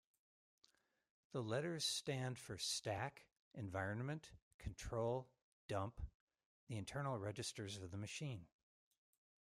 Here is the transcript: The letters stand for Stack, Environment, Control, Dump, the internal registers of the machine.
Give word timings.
The 1.31 1.43
letters 1.43 1.85
stand 1.85 2.39
for 2.39 2.57
Stack, 2.57 3.27
Environment, 3.53 4.31
Control, 4.57 5.27
Dump, 5.67 6.01
the 6.65 6.77
internal 6.77 7.19
registers 7.19 7.77
of 7.77 7.91
the 7.91 7.97
machine. 7.97 8.47